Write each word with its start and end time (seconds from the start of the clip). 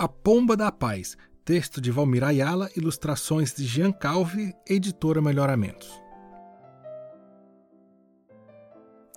A 0.00 0.08
Pomba 0.08 0.56
da 0.56 0.72
Paz, 0.72 1.14
texto 1.44 1.78
de 1.78 1.90
Valmir 1.90 2.24
Ayala, 2.24 2.70
ilustrações 2.74 3.52
de 3.52 3.66
Jean 3.66 3.92
Calvi, 3.92 4.54
editora 4.66 5.20
Melhoramentos. 5.20 5.90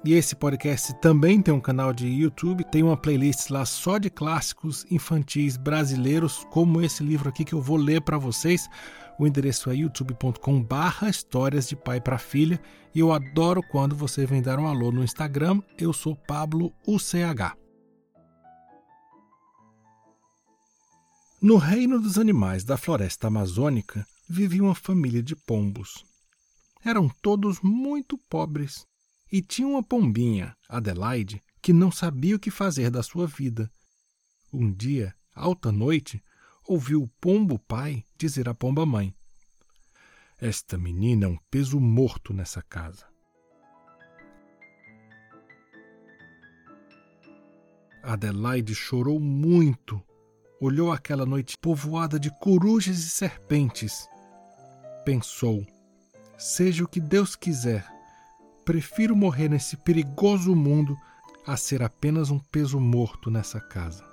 E 0.03 0.13
esse 0.13 0.35
podcast 0.35 0.93
também 0.99 1.41
tem 1.41 1.53
um 1.53 1.61
canal 1.61 1.93
de 1.93 2.05
YouTube, 2.05 2.65
tem 2.65 2.83
uma 2.83 2.97
playlist 2.97 3.49
lá 3.49 3.63
só 3.63 3.97
de 3.97 4.09
clássicos 4.09 4.85
infantis 4.91 5.55
brasileiros, 5.55 6.45
como 6.51 6.81
esse 6.81 7.01
livro 7.01 7.29
aqui 7.29 7.45
que 7.45 7.53
eu 7.53 7.61
vou 7.61 7.77
ler 7.77 8.01
para 8.01 8.17
vocês. 8.17 8.67
O 9.17 9.25
endereço 9.25 9.69
é 9.69 9.75
youtube.com/barra 9.75 11.07
histórias 11.07 11.69
de 11.69 11.77
pai 11.77 12.01
para 12.01 12.17
filha. 12.17 12.59
E 12.93 12.99
eu 12.99 13.13
adoro 13.13 13.63
quando 13.71 13.95
você 13.95 14.25
vem 14.25 14.41
dar 14.41 14.59
um 14.59 14.67
alô 14.67 14.91
no 14.91 15.01
Instagram. 15.01 15.61
Eu 15.79 15.93
sou 15.93 16.13
Pablo 16.13 16.73
UCH. 16.85 17.62
No 21.43 21.57
reino 21.57 21.99
dos 21.99 22.17
animais 22.17 22.63
da 22.63 22.77
floresta 22.77 23.27
amazônica 23.27 24.07
vivia 24.29 24.63
uma 24.63 24.73
família 24.73 25.21
de 25.21 25.35
pombos. 25.35 26.05
Eram 26.85 27.09
todos 27.21 27.59
muito 27.59 28.17
pobres 28.29 28.87
e 29.29 29.41
tinha 29.41 29.67
uma 29.67 29.83
pombinha, 29.83 30.55
Adelaide, 30.69 31.43
que 31.61 31.73
não 31.73 31.91
sabia 31.91 32.37
o 32.37 32.39
que 32.39 32.49
fazer 32.49 32.89
da 32.89 33.03
sua 33.03 33.27
vida. 33.27 33.69
Um 34.53 34.71
dia, 34.71 35.13
alta 35.35 35.69
noite, 35.69 36.23
ouviu 36.65 37.03
o 37.03 37.09
pombo 37.19 37.59
pai 37.59 38.05
dizer 38.17 38.47
à 38.47 38.53
pomba 38.53 38.85
mãe: 38.85 39.13
Esta 40.39 40.77
menina 40.77 41.25
é 41.25 41.27
um 41.27 41.37
peso 41.51 41.77
morto 41.77 42.33
nessa 42.33 42.61
casa. 42.61 43.05
Adelaide 48.01 48.73
chorou 48.73 49.19
muito. 49.19 50.01
Olhou 50.63 50.93
aquela 50.93 51.25
noite 51.25 51.57
povoada 51.57 52.17
de 52.17 52.31
corujas 52.39 52.97
e 52.97 53.09
serpentes. 53.09 54.07
Pensou: 55.03 55.65
seja 56.37 56.85
o 56.85 56.87
que 56.87 57.01
Deus 57.01 57.35
quiser, 57.35 57.85
Prefiro 58.65 59.13
morrer 59.13 59.49
nesse 59.49 59.75
perigoso 59.75 60.55
mundo 60.55 60.97
a 61.45 61.57
ser 61.57 61.83
apenas 61.83 62.29
um 62.29 62.39
peso 62.39 62.79
morto 62.79 63.29
nessa 63.29 63.59
casa. 63.59 64.05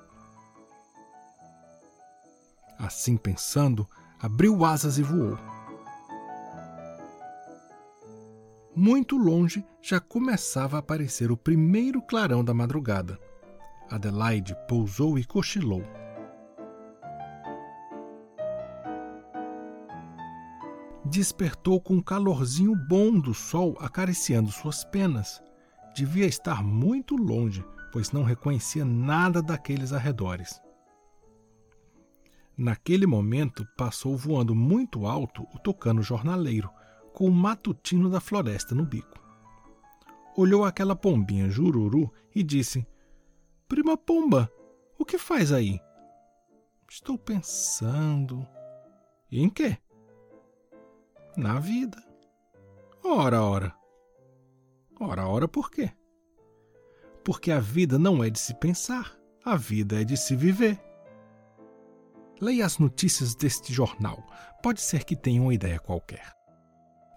Assim 2.77 3.17
pensando, 3.17 3.89
abriu 4.21 4.65
asas 4.65 4.99
e 4.99 5.03
voou. 5.05 5.39
Muito 8.75 9.17
longe 9.17 9.65
já 9.81 10.01
começava 10.01 10.79
a 10.79 10.81
aparecer 10.81 11.31
o 11.31 11.37
primeiro 11.37 12.03
clarão 12.03 12.43
da 12.43 12.53
madrugada. 12.53 13.21
Adelaide 13.89 14.57
pousou 14.67 15.17
e 15.17 15.25
cochilou. 15.25 16.00
Despertou 21.11 21.81
com 21.81 21.95
um 21.95 22.01
calorzinho 22.01 22.75
bom 22.77 23.19
do 23.19 23.35
sol 23.35 23.77
acariciando 23.81 24.51
suas 24.51 24.85
penas. 24.85 25.43
Devia 25.93 26.25
estar 26.25 26.63
muito 26.63 27.17
longe, 27.17 27.65
pois 27.93 28.13
não 28.13 28.23
reconhecia 28.23 28.85
nada 28.85 29.43
daqueles 29.43 29.93
arredores. 29.93 30.63
Naquele 32.57 33.07
momento, 33.07 33.67
passou 33.77 34.17
voando 34.17 34.55
muito 34.55 35.05
alto 35.05 35.43
o 35.53 35.59
tocano 35.59 36.01
jornaleiro, 36.01 36.71
com 37.13 37.27
o 37.27 37.33
matutino 37.33 38.09
da 38.09 38.21
floresta 38.21 38.73
no 38.73 38.87
bico. 38.87 39.19
Olhou 40.37 40.65
aquela 40.65 40.95
pombinha 40.95 41.51
jururu 41.51 42.13
e 42.33 42.43
disse: 42.43 42.87
Prima 43.67 43.97
pomba, 43.97 44.49
o 44.97 45.05
que 45.05 45.19
faz 45.19 45.51
aí? 45.51 45.81
Estou 46.89 47.19
pensando. 47.19 48.47
Em 49.33 49.49
quê? 49.49 49.77
Na 51.37 51.59
vida. 51.59 52.03
Ora, 53.05 53.43
ora. 53.43 53.75
Ora, 54.99 55.27
ora, 55.27 55.49
por 55.49 55.71
quê? 55.71 55.91
Porque 57.25 57.51
a 57.51 57.61
vida 57.61 57.99
não 57.99 58.23
é 58.23 58.31
de 58.31 58.39
se 58.39 58.55
pensar, 58.55 59.17
a 59.45 59.57
vida 59.57 60.01
é 60.01 60.05
de 60.05 60.17
se 60.17 60.37
viver. 60.37 60.79
Leia 62.41 62.67
as 62.67 62.79
notícias 62.79 63.35
deste 63.35 63.73
jornal, 63.73 64.27
pode 64.63 64.81
ser 64.81 65.05
que 65.05 65.17
tenha 65.17 65.41
uma 65.41 65.55
ideia 65.55 65.79
qualquer. 65.79 66.35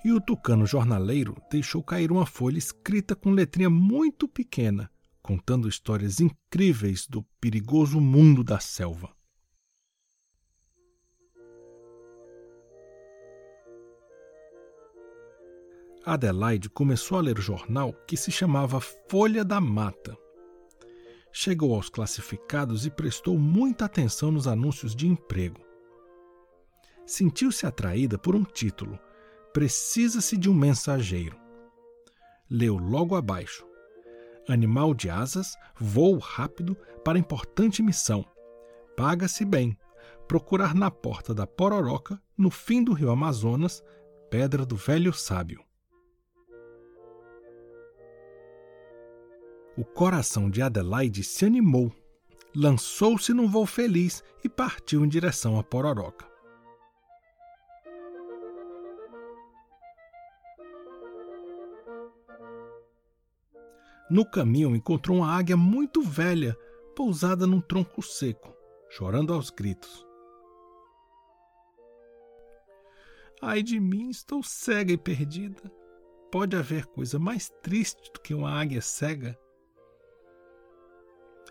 E 0.03 0.12
o 0.12 0.19
tucano 0.19 0.66
jornaleiro 0.66 1.41
deixou 1.50 1.81
cair 1.81 2.12
uma 2.12 2.25
folha 2.25 2.57
escrita 2.57 3.16
com 3.16 3.31
letrinha 3.31 3.69
muito 3.69 4.28
pequena, 4.28 4.91
contando 5.22 5.69
histórias 5.69 6.19
incríveis 6.19 7.07
do 7.07 7.23
perigoso 7.40 8.02
mundo 8.02 8.44
da 8.44 8.59
selva. 8.59 9.16
Adelaide 16.06 16.69
começou 16.69 17.18
a 17.18 17.22
ler 17.22 17.40
o 17.40 17.41
jornal 17.41 17.94
que 18.06 18.18
se 18.18 18.30
chamava 18.30 18.81
Folha 18.81 19.44
da 19.46 19.62
Mata. 19.62 20.18
Chegou 21.31 21.74
aos 21.74 21.90
classificados 21.90 22.86
e 22.86 22.90
prestou 22.90 23.38
muita 23.38 23.86
atenção 23.86 24.30
nos 24.30 24.46
anúncios 24.46 24.94
de 24.94 25.08
emprego. 25.08 25.62
Sentiu-se 27.06 27.66
atraída 27.66 28.18
por 28.18 28.36
um 28.36 28.44
título: 28.44 29.00
Precisa-se 29.53 30.38
de 30.38 30.50
um 30.50 30.53
mensageiro. 30.53 31.38
Leu 32.50 32.75
logo 32.78 33.16
abaixo: 33.16 33.66
Animal 34.47 34.94
de 34.94 35.09
asas, 35.09 35.56
voo 35.80 36.18
rápido 36.18 36.75
para 37.03 37.18
importante 37.18 37.81
missão. 37.81 38.25
Paga-se 38.97 39.46
bem. 39.46 39.78
Procurar 40.28 40.75
na 40.75 40.91
porta 40.91 41.34
da 41.34 41.47
Pororoca, 41.47 42.22
no 42.38 42.50
fim 42.50 42.84
do 42.84 42.94
rio 42.94 43.09
Amazonas, 43.09 43.81
Pedra 44.30 44.66
do 44.66 44.75
Velho 44.75 45.14
Sábio. 45.14 45.64
O 49.75 49.84
coração 49.84 50.51
de 50.51 50.61
Adelaide 50.61 51.23
se 51.23 51.45
animou, 51.45 51.91
lançou-se 52.56 53.34
num 53.34 53.47
voo 53.47 53.66
feliz 53.66 54.23
e 54.44 54.50
partiu 54.50 55.03
em 55.03 55.09
direção 55.09 55.57
a 55.57 55.63
Pororoca. 55.63 56.31
No 64.11 64.23
caminho 64.23 64.75
encontrou 64.75 65.17
uma 65.17 65.35
águia 65.35 65.57
muito 65.57 66.03
velha, 66.03 66.55
pousada 66.95 67.47
num 67.47 67.59
tronco 67.59 68.03
seco, 68.03 68.55
chorando 68.91 69.34
aos 69.34 69.50
gritos. 69.50 70.05
Ai 73.41 73.63
de 73.63 73.79
mim, 73.79 74.11
estou 74.11 74.44
cega 74.44 74.94
e 74.94 74.97
perdida. 74.97 75.63
Pode 76.31 76.55
haver 76.55 76.85
coisa 76.85 77.17
mais 77.17 77.50
triste 77.63 78.11
do 78.13 78.19
que 78.22 78.35
uma 78.35 78.51
águia 78.51 78.81
cega? 78.81 79.35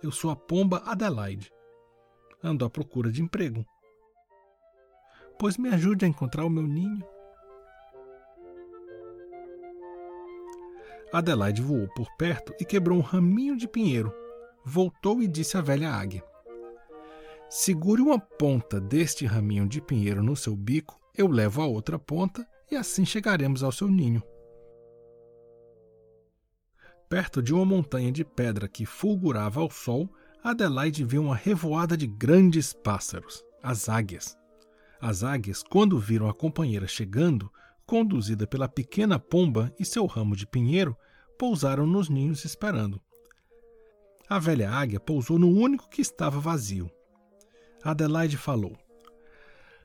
Eu 0.03 0.11
sou 0.11 0.31
a 0.33 0.37
pomba 0.37 0.83
Adelaide. 0.85 1.53
Ando 2.43 2.65
à 2.65 2.71
procura 2.71 3.13
de 3.13 3.23
emprego. 3.23 3.65
Pois 5.39 5.57
me 5.57 5.69
ajude 5.69 6.05
a 6.05 6.09
encontrar 6.09 6.45
o 6.45 6.51
meu 6.51 6.65
ninho. 6.65 7.07
Adelaide 11.13 11.63
voou 11.63 11.87
por 11.95 12.09
perto 12.17 12.53
e 12.59 12.65
quebrou 12.65 12.99
um 12.99 13.03
raminho 13.03 13.57
de 13.57 13.69
pinheiro. 13.69 14.13
Voltou 14.65 15.23
e 15.23 15.29
disse 15.29 15.57
à 15.57 15.61
velha 15.61 15.91
águia: 15.91 16.25
Segure 17.49 18.03
uma 18.03 18.19
ponta 18.19 18.81
deste 18.81 19.25
raminho 19.25 19.69
de 19.69 19.81
pinheiro 19.81 20.23
no 20.23 20.35
seu 20.35 20.57
bico, 20.57 20.99
eu 21.17 21.29
levo 21.29 21.63
a 21.63 21.67
outra 21.67 21.99
ponta 21.99 22.45
e 22.71 22.77
assim 22.77 23.05
chegaremos 23.05 23.63
ao 23.63 23.71
seu 23.71 23.89
ninho. 23.89 24.23
Perto 27.13 27.43
de 27.43 27.53
uma 27.53 27.67
montanha 27.67 28.11
de 28.11 28.25
pedra 28.25 28.67
que 28.67 28.87
fulgurava 28.87 29.61
ao 29.61 29.71
sol, 29.71 30.09
Adelaide 30.43 31.05
viu 31.05 31.25
uma 31.25 31.37
revoada 31.37 31.95
de 31.95 32.07
grandes 32.07 32.73
pássaros, 32.73 33.45
as 33.63 33.87
águias. 33.87 34.35
As 34.99 35.23
águias, 35.23 35.63
quando 35.63 35.99
viram 35.99 36.27
a 36.27 36.33
companheira 36.33 36.87
chegando, 36.89 37.53
conduzida 37.85 38.47
pela 38.47 38.67
pequena 38.67 39.19
pomba 39.19 39.71
e 39.79 39.85
seu 39.85 40.07
ramo 40.07 40.35
de 40.35 40.47
pinheiro, 40.47 40.97
pousaram 41.39 41.87
nos 41.87 42.09
ninhos 42.09 42.47
esperando. 42.47 42.99
A 44.27 44.39
velha 44.39 44.71
águia 44.71 44.99
pousou 44.99 45.39
no 45.39 45.51
único 45.51 45.91
que 45.91 46.01
estava 46.01 46.41
vazio. 46.41 46.91
Adelaide 47.85 48.39
falou: 48.39 48.75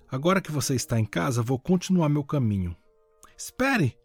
Agora 0.10 0.40
que 0.40 0.50
você 0.50 0.76
está 0.76 0.98
em 0.98 1.06
casa, 1.06 1.44
vou 1.44 1.60
continuar 1.60 2.08
meu 2.08 2.24
caminho. 2.24 2.74
Espere! 3.38 3.98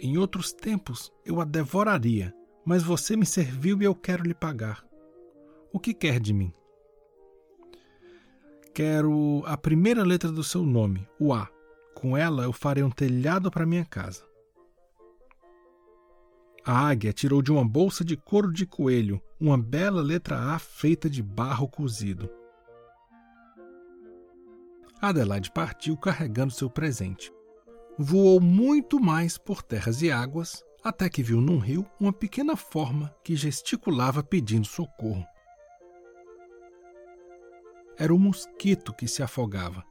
Em 0.00 0.16
outros 0.16 0.52
tempos 0.52 1.12
eu 1.24 1.40
a 1.40 1.44
devoraria, 1.44 2.32
mas 2.64 2.82
você 2.82 3.16
me 3.16 3.26
serviu 3.26 3.80
e 3.82 3.84
eu 3.84 3.94
quero 3.94 4.22
lhe 4.22 4.34
pagar. 4.34 4.84
O 5.72 5.80
que 5.80 5.92
quer 5.92 6.20
de 6.20 6.32
mim? 6.32 6.52
Quero 8.72 9.42
a 9.44 9.56
primeira 9.56 10.04
letra 10.04 10.30
do 10.30 10.44
seu 10.44 10.62
nome, 10.62 11.08
o 11.18 11.34
A. 11.34 11.48
Com 11.94 12.16
ela 12.16 12.44
eu 12.44 12.52
farei 12.52 12.84
um 12.84 12.90
telhado 12.90 13.50
para 13.50 13.66
minha 13.66 13.84
casa. 13.84 14.24
A 16.64 16.88
águia 16.88 17.12
tirou 17.12 17.42
de 17.42 17.50
uma 17.50 17.66
bolsa 17.66 18.04
de 18.04 18.16
couro 18.16 18.52
de 18.52 18.66
coelho 18.66 19.20
uma 19.40 19.56
bela 19.56 20.02
letra 20.02 20.54
A 20.54 20.58
feita 20.58 21.08
de 21.08 21.22
barro 21.22 21.66
cozido. 21.68 22.30
Adelaide 25.00 25.50
partiu 25.50 25.96
carregando 25.96 26.52
seu 26.52 26.68
presente. 26.68 27.32
Voou 28.00 28.40
muito 28.40 29.00
mais 29.00 29.36
por 29.36 29.60
terras 29.60 30.02
e 30.02 30.12
águas, 30.12 30.62
até 30.84 31.08
que 31.08 31.20
viu 31.20 31.40
num 31.40 31.58
rio 31.58 31.84
uma 31.98 32.12
pequena 32.12 32.56
forma 32.56 33.12
que 33.24 33.34
gesticulava 33.34 34.22
pedindo 34.22 34.68
socorro. 34.68 35.26
Era 37.96 38.14
o 38.14 38.18
mosquito 38.18 38.94
que 38.94 39.08
se 39.08 39.20
afogava. 39.20 39.84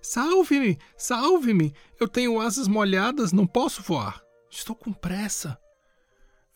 Salve-me! 0.00 0.78
Salve-me! 0.96 1.74
Eu 2.00 2.08
tenho 2.08 2.40
asas 2.40 2.66
molhadas, 2.66 3.32
não 3.32 3.46
posso 3.46 3.82
voar. 3.82 4.22
Estou 4.50 4.74
com 4.74 4.90
pressa. 4.90 5.58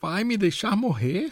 Vai 0.01 0.25
me 0.25 0.39
deixar 0.39 0.75
morrer? 0.75 1.31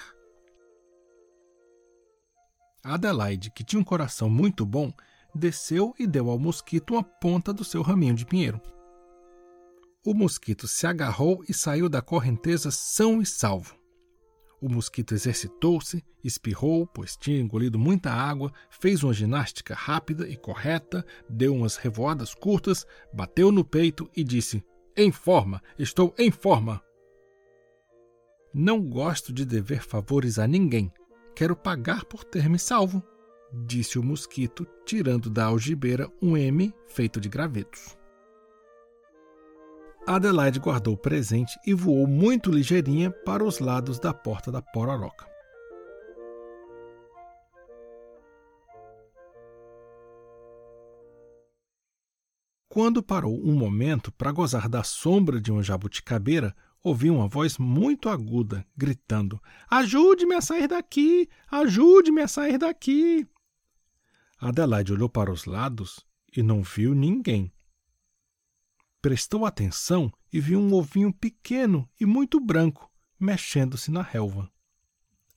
Adelaide, 2.83 3.51
que 3.51 3.65
tinha 3.65 3.81
um 3.81 3.85
coração 3.85 4.29
muito 4.29 4.67
bom, 4.67 4.93
desceu 5.35 5.95
e 5.99 6.07
deu 6.07 6.29
ao 6.29 6.39
mosquito 6.39 6.93
uma 6.93 7.03
ponta 7.03 7.51
do 7.51 7.65
seu 7.65 7.81
raminho 7.81 8.15
de 8.15 8.27
pinheiro. 8.27 8.61
O 10.05 10.13
mosquito 10.13 10.69
se 10.69 10.87
agarrou 10.87 11.43
e 11.49 11.55
saiu 11.55 11.89
da 11.89 12.03
correnteza 12.03 12.71
são 12.71 13.23
e 13.23 13.27
salvo. 13.27 13.75
O 14.61 14.69
mosquito 14.69 15.15
exercitou-se, 15.15 16.05
espirrou, 16.23 16.87
pois 16.87 17.17
tinha 17.17 17.41
engolido 17.41 17.79
muita 17.79 18.11
água, 18.11 18.53
fez 18.71 19.03
uma 19.03 19.13
ginástica 19.13 19.75
rápida 19.75 20.29
e 20.29 20.37
correta, 20.37 21.05
deu 21.29 21.55
umas 21.55 21.77
revoadas 21.77 22.35
curtas, 22.35 22.87
bateu 23.13 23.51
no 23.51 23.65
peito 23.65 24.11
e 24.17 24.23
disse: 24.23 24.65
Em 24.97 25.11
forma, 25.11 25.63
estou 25.79 26.15
em 26.19 26.31
forma. 26.31 26.83
Não 28.53 28.81
gosto 28.83 29.33
de 29.33 29.45
dever 29.45 29.83
favores 29.83 30.39
a 30.39 30.47
ninguém. 30.47 30.93
Quero 31.35 31.57
pagar 31.57 32.05
por 32.05 32.25
ter 32.25 32.49
me 32.49 32.59
salvo 32.59 33.03
disse 33.55 33.99
o 33.99 34.03
mosquito, 34.03 34.67
tirando 34.85 35.31
da 35.31 35.47
algibeira 35.47 36.11
um 36.21 36.37
M 36.37 36.75
feito 36.89 37.21
de 37.21 37.29
gravetos. 37.29 37.97
Adelaide 40.07 40.61
guardou 40.61 40.95
o 40.95 40.99
presente 40.99 41.59
e 41.67 41.73
voou 41.73 42.07
muito 42.07 42.51
ligeirinha 42.51 43.11
para 43.11 43.43
os 43.43 43.59
lados 43.59 43.99
da 43.99 44.13
porta 44.13 44.53
da 44.53 44.61
pororoca. 44.61 45.27
Quando 52.69 53.03
parou 53.03 53.41
um 53.41 53.55
momento 53.55 54.13
para 54.13 54.33
gozar 54.33 54.69
da 54.69 54.83
sombra 54.83 55.41
de 55.41 55.51
uma 55.51 55.63
jabuticabeira, 55.63 56.55
ouviu 56.83 57.15
uma 57.15 57.29
voz 57.29 57.57
muito 57.57 58.11
aguda, 58.11 58.67
gritando: 58.77 59.41
Ajude-me 59.71 60.35
a 60.35 60.43
sair 60.43 60.69
daqui! 60.69 61.29
Ajude-me 61.51 62.21
a 62.21 62.29
sair 62.29 62.59
daqui! 62.59 63.27
Adelaide 64.39 64.93
olhou 64.93 65.09
para 65.09 65.33
os 65.33 65.47
lados 65.47 66.05
e 66.37 66.43
não 66.43 66.63
viu 66.63 66.95
ninguém. 66.95 67.54
Prestou 69.05 69.45
atenção 69.45 70.11
e 70.33 70.41
viu 70.41 70.59
um 70.59 70.73
ovinho 70.73 71.13
pequeno 71.13 71.87
e 72.01 72.07
muito 72.07 72.41
branco 72.41 72.91
mexendo-se 73.21 73.91
na 73.91 74.01
relva. 74.01 74.51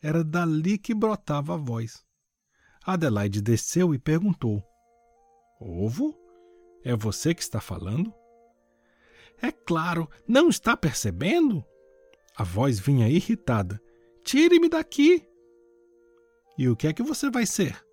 Era 0.02 0.24
dali 0.24 0.78
que 0.78 0.96
brotava 0.96 1.56
a 1.56 1.58
voz. 1.58 2.02
Adelaide 2.86 3.42
desceu 3.42 3.94
e 3.94 4.00
perguntou: 4.00 4.64
Ovo? 5.60 6.18
É 6.82 6.96
você 6.96 7.36
que 7.36 7.42
está 7.42 7.60
falando? 7.60 8.14
É 9.42 9.52
claro, 9.52 10.10
não 10.26 10.48
está 10.48 10.78
percebendo? 10.78 11.62
A 12.38 12.46
voz 12.46 12.80
vinha 12.80 13.10
irritada. 13.10 13.82
Tire-me 14.24 14.70
daqui! 14.70 15.28
E 16.58 16.70
o 16.70 16.76
que 16.78 16.88
é 16.88 16.94
que 16.94 17.04
você 17.04 17.30
vai 17.30 17.46
ser? 17.46 17.86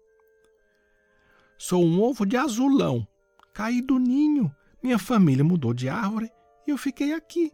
Sou 1.59 1.85
um 1.85 2.01
ovo 2.01 2.25
de 2.25 2.37
azulão. 2.37 3.05
Caí 3.53 3.83
do 3.83 3.99
ninho. 3.99 4.55
Minha 4.85 4.99
família 4.99 5.43
mudou 5.43 5.73
de 5.73 5.89
árvore 5.89 6.31
e 6.67 6.71
eu 6.71 6.77
fiquei 6.77 7.15
aqui. 7.15 7.51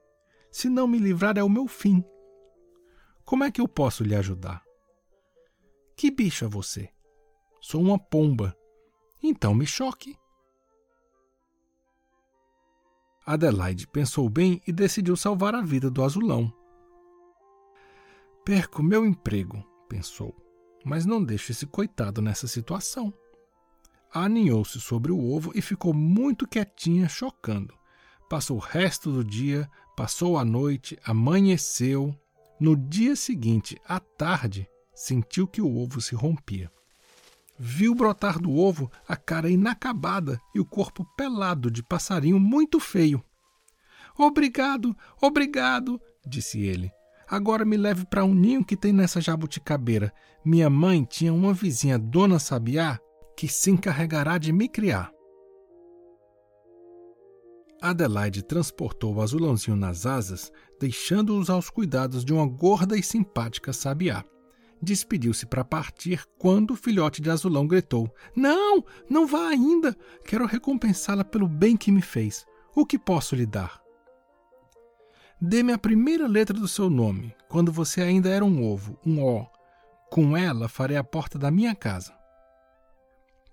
Se 0.50 0.69
não 0.69 0.88
me 0.88 0.99
livrar 0.99 1.38
é 1.38 1.43
o 1.44 1.49
meu 1.49 1.69
fim. 1.69 2.05
Como 3.25 3.44
é 3.44 3.53
que 3.53 3.61
eu 3.61 3.69
posso 3.69 4.03
lhe 4.03 4.17
ajudar? 4.17 4.65
Que 5.97 6.11
bicho 6.11 6.44
é 6.44 6.49
você? 6.49 6.91
Sou 7.61 7.81
uma 7.81 8.00
pomba. 8.00 8.53
Então 9.23 9.55
me 9.55 9.65
choque. 9.65 10.19
Adelaide 13.25 13.87
pensou 13.87 14.29
bem 14.29 14.61
e 14.67 14.73
decidiu 14.73 15.15
salvar 15.15 15.55
a 15.55 15.61
vida 15.61 15.88
do 15.88 16.03
azulão. 16.03 16.53
Perco 18.44 18.82
meu 18.82 19.06
emprego, 19.06 19.65
pensou, 19.88 20.35
mas 20.85 21.06
não 21.06 21.23
deixo 21.23 21.53
esse 21.53 21.65
coitado 21.65 22.21
nessa 22.21 22.49
situação 22.49 23.15
aninhou-se 24.12 24.81
sobre 24.81 25.12
o 25.12 25.33
ovo 25.33 25.53
e 25.55 25.62
ficou 25.62 25.93
muito 25.95 26.47
quietinha, 26.47 27.09
chocando. 27.09 27.75
Passou 28.29 28.57
o 28.57 28.61
resto 28.61 29.11
do 29.11 29.25
dia, 29.25 29.69
passou 29.97 30.39
a 30.39 30.45
noite, 30.45 30.99
amanheceu. 31.05 32.15
No 32.61 32.77
dia 32.77 33.17
seguinte, 33.17 33.81
à 33.87 33.99
tarde, 33.99 34.69
sentiu 34.95 35.47
que 35.47 35.61
o 35.61 35.79
ovo 35.79 36.01
se 36.01 36.15
rompia. 36.15 36.71
Viu 37.59 37.95
brotar 37.95 38.39
do 38.39 38.57
ovo 38.57 38.91
a 39.07 39.17
cara 39.17 39.51
inacabada 39.51 40.41
e 40.55 40.61
o 40.61 40.65
corpo 40.65 41.05
pelado 41.17 41.71
de 41.71 41.83
passarinho 41.83 42.41
muito 42.41 42.81
feio. 42.81 43.23
Obrigado, 44.17 44.97
obrigado, 45.21 46.01
disse 46.27 46.61
ele. 46.61 46.91
Agora 47.29 47.65
me 47.65 47.77
leve 47.77 48.05
para 48.06 48.25
um 48.25 48.35
ninho 48.35 48.65
que 48.65 48.77
tem 48.77 48.93
nessa 48.93 49.21
jabuticabeira. 49.21 50.13
Minha 50.45 50.69
mãe 50.69 51.05
tinha 51.05 51.33
uma 51.33 51.53
vizinha, 51.53 51.99
Dona 51.99 52.39
Sabiá, 52.39 52.99
que 53.41 53.49
se 53.49 53.71
encarregará 53.71 54.37
de 54.37 54.53
me 54.53 54.69
criar. 54.69 55.11
Adelaide 57.81 58.43
transportou 58.43 59.15
o 59.15 59.23
azulãozinho 59.23 59.79
nas 59.79 60.05
asas, 60.05 60.53
deixando-os 60.79 61.49
aos 61.49 61.71
cuidados 61.71 62.23
de 62.23 62.35
uma 62.35 62.47
gorda 62.47 62.99
e 62.99 63.03
simpática 63.03 63.73
sabiá. 63.73 64.23
Despediu-se 64.83 65.47
para 65.47 65.65
partir 65.65 66.23
quando 66.39 66.73
o 66.73 66.77
filhote 66.77 67.23
de 67.23 67.31
azulão 67.31 67.67
gritou: 67.67 68.15
Não, 68.37 68.85
não 69.09 69.27
vá 69.27 69.49
ainda! 69.49 69.97
Quero 70.27 70.45
recompensá-la 70.45 71.25
pelo 71.25 71.49
bem 71.49 71.79
que 71.79 71.91
me 71.91 72.03
fez. 72.03 72.45
O 72.77 72.85
que 72.85 72.99
posso 72.99 73.35
lhe 73.35 73.47
dar? 73.47 73.81
Dê-me 75.41 75.73
a 75.73 75.79
primeira 75.79 76.29
letra 76.29 76.61
do 76.61 76.69
seu 76.69 76.91
nome, 76.91 77.35
quando 77.49 77.73
você 77.73 78.03
ainda 78.03 78.29
era 78.29 78.44
um 78.44 78.63
ovo, 78.63 78.99
um 79.03 79.25
O. 79.25 79.47
Com 80.11 80.37
ela 80.37 80.69
farei 80.69 80.99
a 80.99 81.05
porta 81.05 81.39
da 81.39 81.51
minha 81.51 81.75
casa. 81.75 82.19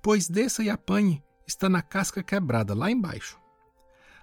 Pois 0.02 0.28
desça 0.28 0.64
e 0.64 0.70
apanhe, 0.70 1.24
está 1.46 1.68
na 1.68 1.82
casca 1.82 2.22
quebrada 2.22 2.74
lá 2.74 2.92
embaixo. 2.92 3.40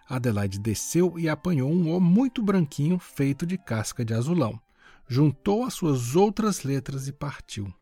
Adelaide 0.09 0.59
desceu 0.59 1.19
e 1.19 1.29
apanhou 1.29 1.71
um 1.71 1.95
O 1.95 2.01
muito 2.01 2.43
branquinho 2.43 2.99
feito 2.99 3.47
de 3.47 3.57
casca 3.57 4.05
de 4.05 4.13
azulão. 4.13 4.61
Juntou 5.09 5.65
as 5.65 5.75
suas 5.75 6.15
outras 6.15 6.63
letras 6.63 7.09
e 7.09 7.13
partiu. 7.13 7.73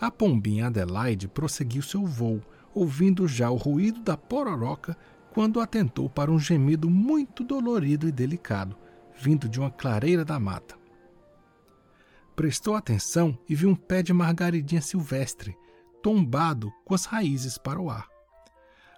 A 0.00 0.10
pombinha 0.10 0.68
Adelaide 0.68 1.26
prosseguiu 1.26 1.82
seu 1.82 2.06
voo, 2.06 2.40
ouvindo 2.72 3.26
já 3.26 3.50
o 3.50 3.56
ruído 3.56 4.00
da 4.00 4.16
pororoca 4.16 4.96
quando 5.32 5.60
atentou 5.60 6.08
para 6.08 6.30
um 6.30 6.38
gemido 6.38 6.88
muito 6.88 7.42
dolorido 7.42 8.08
e 8.08 8.12
delicado, 8.12 8.76
vindo 9.16 9.48
de 9.48 9.58
uma 9.58 9.70
clareira 9.70 10.24
da 10.24 10.38
mata 10.38 10.77
prestou 12.38 12.76
atenção 12.76 13.36
e 13.48 13.54
viu 13.56 13.68
um 13.68 13.74
pé 13.74 14.00
de 14.00 14.12
margaridinha 14.12 14.80
silvestre, 14.80 15.58
tombado 16.00 16.72
com 16.84 16.94
as 16.94 17.04
raízes 17.04 17.58
para 17.58 17.80
o 17.80 17.90
ar. 17.90 18.08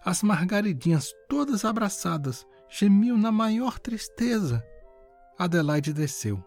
As 0.04 0.22
margaridinhas, 0.22 1.14
todas 1.26 1.64
abraçadas, 1.64 2.46
gemiam 2.68 3.16
na 3.16 3.32
maior 3.32 3.78
tristeza. 3.78 4.62
Adelaide 5.38 5.90
desceu. 5.90 6.44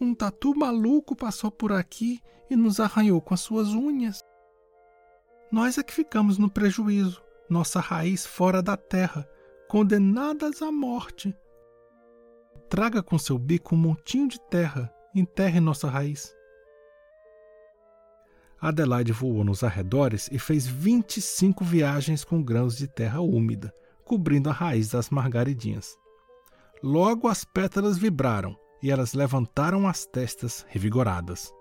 Um 0.00 0.14
tatu 0.14 0.56
maluco 0.56 1.14
passou 1.14 1.50
por 1.50 1.72
aqui 1.72 2.22
e 2.48 2.56
nos 2.56 2.80
arranhou 2.80 3.20
com 3.20 3.34
as 3.34 3.40
suas 3.40 3.68
unhas. 3.68 4.24
Nós 5.52 5.76
é 5.76 5.82
que 5.82 5.92
ficamos 5.92 6.38
no 6.38 6.48
prejuízo, 6.48 7.22
nossa 7.50 7.80
raiz 7.80 8.24
fora 8.24 8.62
da 8.62 8.78
terra, 8.78 9.28
condenadas 9.68 10.62
à 10.62 10.72
morte. 10.72 11.36
Traga 12.70 13.02
com 13.02 13.18
seu 13.18 13.36
bico 13.36 13.74
um 13.74 13.78
montinho 13.78 14.28
de 14.28 14.40
terra, 14.48 14.88
enterre 15.12 15.58
nossa 15.58 15.90
raiz. 15.90 16.32
Adelaide 18.60 19.10
voou 19.10 19.42
nos 19.42 19.64
arredores 19.64 20.28
e 20.30 20.38
fez 20.38 20.68
25 20.68 21.64
viagens 21.64 22.22
com 22.22 22.40
grãos 22.40 22.76
de 22.76 22.86
terra 22.86 23.20
úmida, 23.20 23.74
cobrindo 24.04 24.48
a 24.48 24.52
raiz 24.52 24.90
das 24.90 25.10
margaridinhas. 25.10 25.98
Logo 26.80 27.26
as 27.26 27.44
pétalas 27.44 27.98
vibraram 27.98 28.56
e 28.80 28.88
elas 28.88 29.14
levantaram 29.14 29.88
as 29.88 30.06
testas 30.06 30.64
revigoradas. 30.68 31.52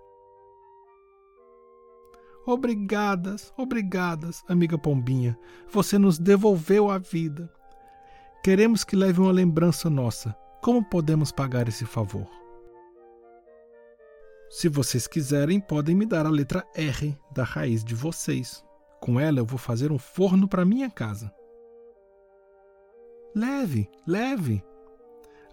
Obrigadas, 2.46 3.52
obrigadas, 3.58 4.44
amiga 4.48 4.78
Pombinha, 4.78 5.36
você 5.72 5.98
nos 5.98 6.20
devolveu 6.20 6.92
a 6.92 7.00
vida. 7.00 7.52
Queremos 8.44 8.84
que 8.84 8.96
leve 8.96 9.20
uma 9.20 9.32
lembrança 9.32 9.90
nossa, 9.90 10.36
como 10.62 10.84
podemos 10.84 11.32
pagar 11.32 11.68
esse 11.68 11.86
favor? 11.86 12.28
Se 14.50 14.68
vocês 14.68 15.08
quiserem, 15.08 15.60
podem 15.60 15.96
me 15.96 16.06
dar 16.06 16.26
a 16.26 16.30
letra 16.30 16.66
R 16.76 17.18
da 17.32 17.44
raiz 17.44 17.84
de 17.84 17.94
vocês. 17.94 18.64
Com 19.00 19.20
ela 19.20 19.40
eu 19.40 19.46
vou 19.46 19.58
fazer 19.58 19.92
um 19.92 19.98
forno 19.98 20.48
para 20.48 20.66
minha 20.66 20.90
casa. 20.90 21.32
Leve, 23.36 23.90
leve. 24.08 24.64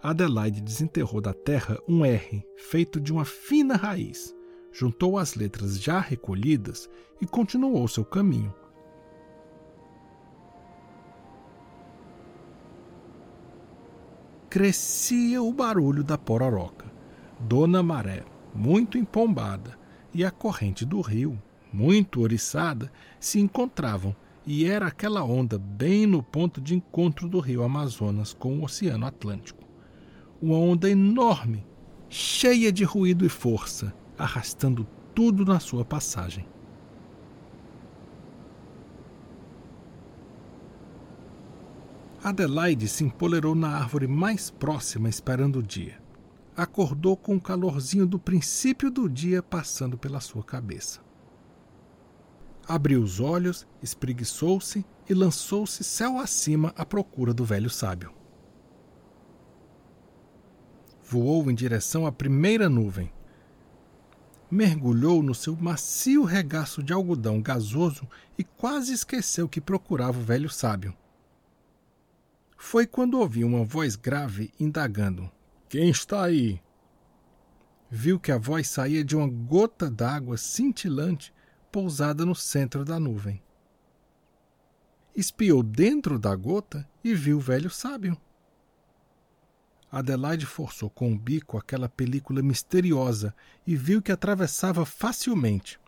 Adelaide 0.01 0.61
desenterrou 0.61 1.21
da 1.21 1.33
terra 1.33 1.77
um 1.87 2.03
R 2.03 2.43
feito 2.57 2.99
de 2.99 3.13
uma 3.13 3.23
fina 3.23 3.75
raiz, 3.75 4.35
juntou 4.71 5.17
as 5.17 5.35
letras 5.35 5.79
já 5.81 5.99
recolhidas 5.99 6.89
e 7.21 7.25
continuou 7.25 7.87
seu 7.87 8.03
caminho. 8.03 8.53
Crescia 14.57 15.39
o 15.39 15.53
barulho 15.53 16.03
da 16.03 16.17
pororoca. 16.17 16.91
Dona 17.39 17.83
Maré, 17.83 18.23
muito 18.55 18.97
empombada, 18.97 19.77
e 20.11 20.25
a 20.25 20.31
corrente 20.31 20.83
do 20.83 20.99
rio, 20.99 21.39
muito 21.71 22.21
oriçada, 22.21 22.91
se 23.19 23.39
encontravam, 23.39 24.15
e 24.47 24.65
era 24.65 24.87
aquela 24.87 25.23
onda 25.23 25.59
bem 25.59 26.07
no 26.07 26.23
ponto 26.23 26.59
de 26.59 26.73
encontro 26.73 27.29
do 27.29 27.39
rio 27.39 27.61
Amazonas 27.61 28.33
com 28.33 28.57
o 28.57 28.63
Oceano 28.63 29.05
Atlântico. 29.05 29.63
Uma 30.41 30.57
onda 30.57 30.89
enorme, 30.89 31.63
cheia 32.09 32.71
de 32.71 32.83
ruído 32.83 33.23
e 33.23 33.29
força, 33.29 33.93
arrastando 34.17 34.87
tudo 35.13 35.45
na 35.45 35.59
sua 35.59 35.85
passagem. 35.85 36.47
Adelaide 42.29 42.87
se 42.87 43.03
empolerou 43.03 43.55
na 43.55 43.69
árvore 43.69 44.07
mais 44.07 44.49
próxima 44.49 45.09
esperando 45.09 45.59
o 45.59 45.63
dia 45.63 46.07
acordou 46.57 47.15
com 47.15 47.35
o 47.35 47.41
calorzinho 47.41 48.07
do 48.07 48.17
princípio 48.17 48.89
do 48.89 49.07
dia 49.07 49.43
passando 49.43 49.95
pela 49.95 50.19
sua 50.19 50.43
cabeça. 50.43 50.99
Abriu 52.67 53.01
os 53.03 53.19
olhos, 53.19 53.67
espreguiçou-se 53.81 54.83
e 55.07 55.13
lançou-se 55.13 55.83
céu 55.83 56.17
acima 56.17 56.73
à 56.75 56.83
procura 56.83 57.31
do 57.31 57.45
velho 57.45 57.69
sábio. 57.69 58.11
Voou 61.03 61.49
em 61.49 61.55
direção 61.55 62.07
à 62.07 62.11
primeira 62.11 62.67
nuvem. 62.67 63.13
Mergulhou 64.49 65.21
no 65.21 65.35
seu 65.35 65.55
macio 65.55 66.23
regaço 66.23 66.81
de 66.81 66.91
algodão 66.91 67.39
gasoso 67.39 68.07
e 68.37 68.43
quase 68.43 68.93
esqueceu 68.93 69.47
que 69.47 69.61
procurava 69.61 70.17
o 70.17 70.23
velho 70.23 70.49
sábio. 70.49 70.93
Foi 72.57 72.87
quando 72.87 73.19
ouviu 73.19 73.47
uma 73.47 73.63
voz 73.63 73.95
grave 73.95 74.51
indagando: 74.59 75.31
quem 75.69 75.89
está 75.89 76.23
aí? 76.23 76.59
Viu 77.89 78.19
que 78.19 78.31
a 78.31 78.37
voz 78.37 78.67
saía 78.67 79.03
de 79.03 79.15
uma 79.15 79.29
gota 79.29 79.89
d'água 79.89 80.37
cintilante 80.37 81.33
pousada 81.71 82.25
no 82.25 82.35
centro 82.35 82.83
da 82.83 82.99
nuvem. 82.99 83.41
Espiou 85.15 85.63
dentro 85.63 86.19
da 86.19 86.35
gota 86.35 86.87
e 87.03 87.13
viu 87.13 87.37
o 87.37 87.41
velho 87.41 87.69
sábio. 87.69 88.17
Adelaide 89.89 90.45
forçou 90.45 90.89
com 90.89 91.13
o 91.13 91.17
bico 91.17 91.57
aquela 91.57 91.87
película 91.87 92.41
misteriosa 92.41 93.33
e 93.65 93.75
viu 93.75 94.01
que 94.01 94.11
atravessava 94.11 94.85
facilmente. 94.85 95.79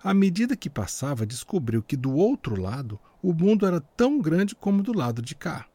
À 0.00 0.14
medida 0.14 0.56
que 0.56 0.70
passava, 0.70 1.26
descobriu 1.26 1.82
que 1.82 1.96
do 1.96 2.14
outro 2.14 2.60
lado 2.60 3.00
o 3.22 3.32
mundo 3.32 3.66
era 3.66 3.80
tão 3.80 4.20
grande 4.20 4.54
como 4.54 4.82
do 4.82 4.92
lado 4.92 5.20
de 5.20 5.34
cá. 5.34 5.66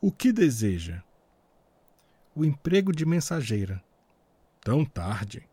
O 0.00 0.10
que 0.10 0.32
deseja? 0.32 1.02
O 2.34 2.44
emprego 2.44 2.92
de 2.92 3.06
mensageira. 3.06 3.82
Tão 4.60 4.84
tarde. 4.84 5.48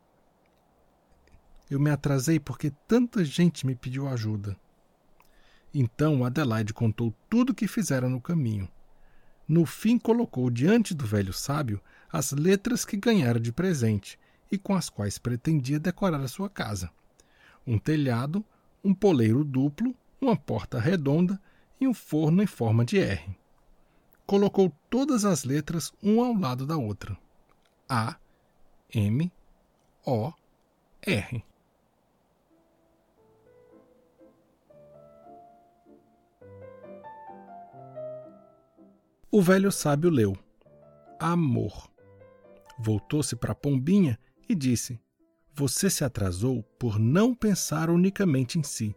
Eu 1.70 1.80
me 1.80 1.92
atrasei 1.92 2.40
porque 2.40 2.72
tanta 2.88 3.24
gente 3.24 3.66
me 3.66 3.76
pediu 3.76 4.08
ajuda. 4.08 4.58
Então 5.72 6.26
Adelaide 6.26 6.74
contou 6.74 7.14
tudo 7.30 7.52
o 7.52 7.56
que 7.56 7.68
fizera 7.68 8.10
no 8.10 8.20
caminho. 8.20 8.68
No 9.48 9.66
fim, 9.66 10.00
colocou 10.00 10.50
diante 10.50 10.96
do 10.96 11.06
velho 11.06 11.34
sábio 11.34 11.82
as 12.12 12.32
letras 12.32 12.86
que 12.86 12.98
ganhara 12.98 13.40
de 13.40 13.52
presente 13.52 14.18
e 14.52 14.58
com 14.58 14.76
as 14.76 14.90
quais 14.90 15.20
pretendia 15.20 15.80
decorar 15.80 16.22
a 16.22 16.28
sua 16.28 16.50
casa: 16.50 16.90
um 17.66 17.78
telhado, 17.78 18.44
um 18.84 18.94
poleiro 18.94 19.44
duplo, 19.44 19.96
uma 20.22 20.36
porta 20.36 20.80
redonda 20.80 21.40
e 21.80 21.88
um 21.88 21.94
forno 21.94 22.44
em 22.44 22.48
forma 22.48 22.84
de 22.84 23.00
R 23.00 23.40
colocou 24.30 24.72
todas 24.92 25.26
as 25.26 25.44
letras 25.44 25.92
uma 26.04 26.28
ao 26.28 26.34
lado 26.36 26.64
da 26.64 26.78
outra. 26.78 27.18
A, 27.90 28.16
M, 28.94 29.32
O, 30.06 30.32
R. 31.02 31.44
O 39.32 39.42
velho 39.42 39.72
sábio 39.72 40.12
leu: 40.12 40.38
Amor. 41.20 41.90
Voltou-se 42.78 43.36
para 43.36 43.56
pombinha 43.56 44.20
e 44.48 44.54
disse: 44.54 45.02
Você 45.60 45.90
se 45.90 46.06
atrasou 46.06 46.64
por 46.80 46.98
não 46.98 47.36
pensar 47.36 47.90
unicamente 47.90 48.58
em 48.58 48.64
si. 48.64 48.96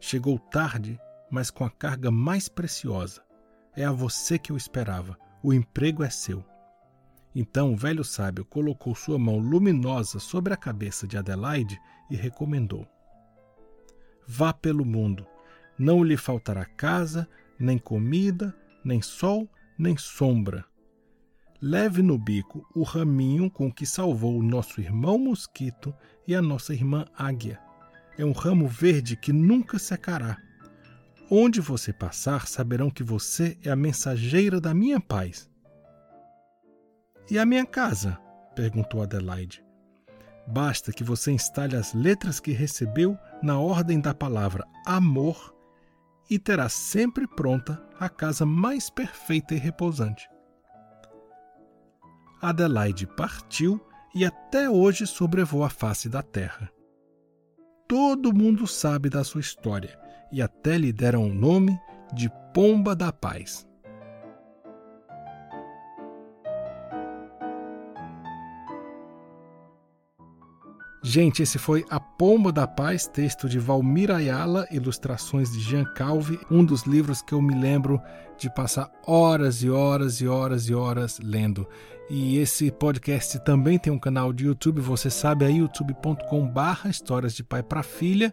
Chegou 0.00 0.38
tarde, 0.38 0.98
mas 1.30 1.50
com 1.50 1.66
a 1.66 1.70
carga 1.70 2.10
mais 2.10 2.48
preciosa 2.48 3.22
é 3.76 3.84
a 3.84 3.92
você 3.92 4.38
que 4.38 4.50
eu 4.50 4.56
esperava. 4.56 5.18
O 5.42 5.52
emprego 5.52 6.02
é 6.02 6.08
seu. 6.08 6.42
Então 7.34 7.74
o 7.74 7.76
velho 7.76 8.02
sábio 8.02 8.42
colocou 8.46 8.94
sua 8.94 9.18
mão 9.18 9.36
luminosa 9.36 10.18
sobre 10.18 10.54
a 10.54 10.56
cabeça 10.56 11.06
de 11.06 11.18
Adelaide 11.18 11.78
e 12.10 12.16
recomendou: 12.16 12.88
Vá 14.26 14.50
pelo 14.50 14.86
mundo. 14.86 15.26
Não 15.78 16.02
lhe 16.02 16.16
faltará 16.16 16.64
casa, 16.64 17.28
nem 17.58 17.76
comida, 17.76 18.56
nem 18.82 19.02
sol, 19.02 19.46
nem 19.78 19.94
sombra. 19.98 20.64
Leve 21.60 22.02
no 22.02 22.16
bico 22.16 22.66
o 22.74 22.82
raminho 22.82 23.50
com 23.50 23.72
que 23.72 23.84
salvou 23.84 24.38
o 24.38 24.42
nosso 24.42 24.80
irmão 24.80 25.18
mosquito 25.18 25.94
e 26.26 26.34
a 26.34 26.42
nossa 26.42 26.72
irmã 26.72 27.04
águia. 27.16 27.60
É 28.16 28.24
um 28.24 28.32
ramo 28.32 28.68
verde 28.68 29.16
que 29.16 29.32
nunca 29.32 29.78
secará 29.78 30.36
Onde 31.30 31.60
você 31.60 31.92
passar, 31.92 32.46
saberão 32.46 32.88
que 32.88 33.02
você 33.02 33.58
é 33.62 33.70
a 33.70 33.76
mensageira 33.76 34.58
da 34.58 34.72
minha 34.72 34.98
paz. 34.98 35.50
E 37.30 37.38
a 37.38 37.44
minha 37.44 37.66
casa? 37.66 38.18
perguntou 38.54 39.02
Adelaide. 39.02 39.62
Basta 40.46 40.90
que 40.90 41.04
você 41.04 41.30
instale 41.30 41.76
as 41.76 41.92
letras 41.92 42.40
que 42.40 42.52
recebeu 42.52 43.18
na 43.42 43.60
ordem 43.60 44.00
da 44.00 44.14
palavra 44.14 44.66
amor 44.86 45.54
e 46.30 46.38
terá 46.38 46.70
sempre 46.70 47.26
pronta 47.26 47.78
a 48.00 48.08
casa 48.08 48.46
mais 48.46 48.88
perfeita 48.88 49.54
e 49.54 49.58
repousante. 49.58 50.26
Adelaide 52.40 53.06
partiu 53.06 53.80
e 54.14 54.24
até 54.24 54.70
hoje 54.70 55.06
sobrevoa 55.06 55.66
a 55.66 55.70
face 55.70 56.08
da 56.08 56.22
terra. 56.22 56.70
Todo 57.86 58.34
mundo 58.34 58.66
sabe 58.66 59.10
da 59.10 59.22
sua 59.24 59.40
história 59.40 59.98
e 60.32 60.40
até 60.40 60.78
lhe 60.78 60.92
deram 60.92 61.24
o 61.24 61.34
nome 61.34 61.78
de 62.14 62.30
Pomba 62.54 62.94
da 62.96 63.12
Paz. 63.12 63.67
Gente, 71.02 71.42
esse 71.42 71.58
foi 71.58 71.84
A 71.88 72.00
Pomba 72.00 72.50
da 72.50 72.66
Paz, 72.66 73.06
texto 73.06 73.48
de 73.48 73.58
Valmir 73.58 74.10
Ayala, 74.10 74.66
ilustrações 74.70 75.52
de 75.52 75.60
Jean 75.60 75.84
Calvi, 75.84 76.38
um 76.50 76.64
dos 76.64 76.82
livros 76.82 77.22
que 77.22 77.32
eu 77.32 77.40
me 77.40 77.54
lembro 77.54 78.00
de 78.36 78.52
passar 78.52 78.90
horas 79.06 79.62
e 79.62 79.70
horas 79.70 80.20
e 80.20 80.26
horas 80.26 80.68
e 80.68 80.74
horas 80.74 81.20
lendo. 81.22 81.66
E 82.10 82.38
esse 82.38 82.70
podcast 82.70 83.38
também 83.44 83.78
tem 83.78 83.92
um 83.92 83.98
canal 83.98 84.32
de 84.32 84.46
YouTube, 84.46 84.80
você 84.80 85.08
sabe, 85.08 85.44
é 85.44 85.50
youtube.com/barra 85.50 86.90
histórias 86.90 87.34
de 87.34 87.44
pai 87.44 87.62
para 87.62 87.82
filha 87.82 88.32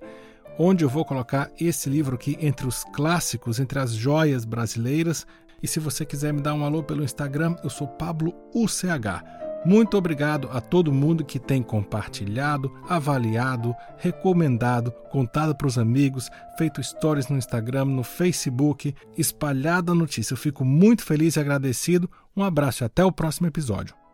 onde 0.57 0.83
eu 0.83 0.89
vou 0.89 1.05
colocar 1.05 1.51
esse 1.59 1.89
livro 1.89 2.15
aqui 2.15 2.37
entre 2.39 2.67
os 2.67 2.83
clássicos, 2.83 3.59
entre 3.59 3.79
as 3.79 3.93
joias 3.93 4.45
brasileiras. 4.45 5.25
E 5.61 5.67
se 5.67 5.79
você 5.79 6.05
quiser 6.05 6.33
me 6.33 6.41
dar 6.41 6.53
um 6.53 6.63
alô 6.63 6.83
pelo 6.83 7.03
Instagram, 7.03 7.55
eu 7.63 7.69
sou 7.69 7.87
Pablo 7.87 8.33
UCH. 8.53 9.44
Muito 9.65 9.97
obrigado 9.97 10.47
a 10.53 10.61
todo 10.61 10.93
mundo 10.93 11.25
que 11.25 11.39
tem 11.39 11.63
compartilhado, 11.63 12.71
avaliado, 12.87 13.75
recomendado, 13.97 14.91
contado 15.09 15.55
para 15.55 15.65
os 15.65 15.79
amigos, 15.79 16.29
feito 16.55 16.83
stories 16.83 17.29
no 17.29 17.37
Instagram, 17.37 17.85
no 17.85 18.03
Facebook, 18.03 18.93
espalhado 19.17 19.91
a 19.91 19.95
notícia. 19.95 20.33
Eu 20.33 20.37
fico 20.37 20.63
muito 20.63 21.03
feliz 21.03 21.35
e 21.35 21.39
agradecido. 21.39 22.09
Um 22.37 22.43
abraço 22.43 22.83
e 22.83 22.85
até 22.85 23.03
o 23.03 23.11
próximo 23.11 23.47
episódio. 23.47 24.04